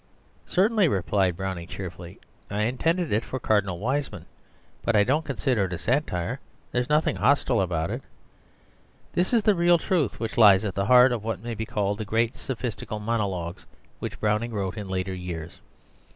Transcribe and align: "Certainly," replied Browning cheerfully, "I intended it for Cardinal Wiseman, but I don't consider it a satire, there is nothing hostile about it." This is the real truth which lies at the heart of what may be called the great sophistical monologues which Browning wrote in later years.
"Certainly," 0.47 0.87
replied 0.87 1.37
Browning 1.37 1.67
cheerfully, 1.67 2.19
"I 2.49 2.61
intended 2.63 3.13
it 3.13 3.23
for 3.23 3.39
Cardinal 3.39 3.77
Wiseman, 3.77 4.25
but 4.81 4.95
I 4.95 5.03
don't 5.03 5.23
consider 5.23 5.65
it 5.65 5.73
a 5.73 5.77
satire, 5.77 6.39
there 6.71 6.81
is 6.81 6.89
nothing 6.89 7.17
hostile 7.17 7.61
about 7.61 7.91
it." 7.91 8.01
This 9.13 9.31
is 9.31 9.43
the 9.43 9.53
real 9.53 9.77
truth 9.77 10.19
which 10.19 10.39
lies 10.39 10.65
at 10.65 10.73
the 10.73 10.87
heart 10.87 11.11
of 11.11 11.23
what 11.23 11.43
may 11.43 11.53
be 11.53 11.67
called 11.67 11.99
the 11.99 12.03
great 12.05 12.35
sophistical 12.35 12.99
monologues 12.99 13.67
which 13.99 14.19
Browning 14.19 14.51
wrote 14.55 14.75
in 14.75 14.89
later 14.89 15.13
years. 15.13 15.61